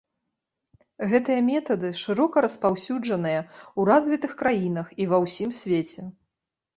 Гэтыя 1.09 1.41
метады 1.49 1.89
шырока 2.03 2.41
распаўсюджаныя 2.45 3.41
ў 3.41 3.81
развітых 3.91 4.33
краінах 4.39 4.87
і 5.05 5.07
ва 5.13 5.17
ўсім 5.25 5.53
свеце. 5.59 6.01